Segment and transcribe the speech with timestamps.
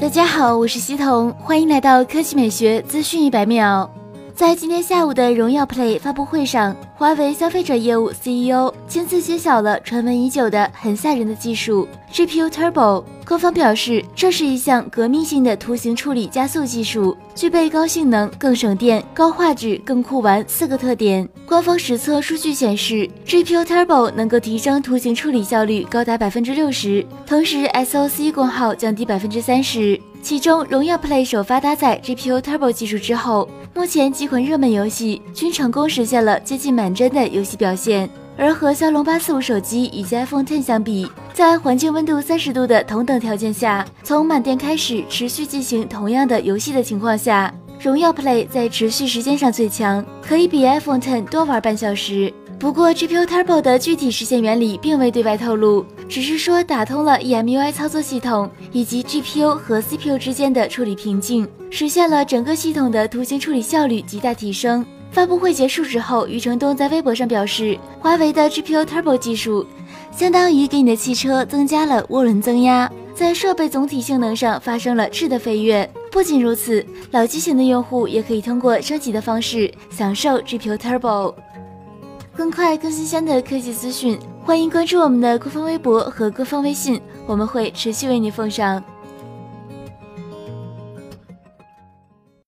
[0.00, 3.90] 大家好，我是西彤，欢迎来到科技美学资讯一百秒。
[4.32, 13.04] 在今天下午的荣耀 Play 发布会上，华为消费者业务 CEO 亲自揭晓了传闻已久的很吓人的技术 GPU Turbo。
[13.24, 21.28] 官方表示，这是一项革命性的图形处理加速技术，具备高性能、更省电、高画质、更酷玩四个特点。
[21.46, 30.00] 官方实测数据显示，GPU Turbo 能够提升图形处理效率高达百分之六十，同时 SoC 功耗降低百分之三十。
[30.20, 38.08] 其中，荣耀 Play 首发搭载 GPU Turbo 技术之后，目前几款热门游戏均成功实现了接近满真的游戏表现。
[38.36, 52.32] 而和骁龙八四五手机以及 iPhone Ten 相比，在环境温度三十度的同等条件下，从满电开始持续进行同样的游戏的情况下，荣耀 Play 在持续时间上最强，可以比 iPhone Ten 多玩半小时。
[52.60, 64.84] 不过，GPU Turbo 的具体实现原理并未对外透露，只是说打通了 EMUI 操作系统以及 GPU 和 CPU 之间的处理瓶颈，实现了整个系统的图形处理效率极大提升。
[65.10, 69.66] 发布会结束之后，余承东在微博上表示，华为的 GPU Turbo 技术
[70.12, 75.88] 相当于给你的汽车增加了涡轮增压，在设备总体性能上发生了质的飞跃。
[76.10, 81.34] 不仅如此，老机型的用户也可以通过升级的方式享受 GPU Turbo。
[82.36, 88.82] 更快、更新鲜的科技资讯，欢迎关注我们的官方微博和官方微信，我们会持续为你奉上。